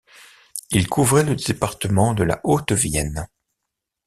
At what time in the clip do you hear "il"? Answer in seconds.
0.71-0.87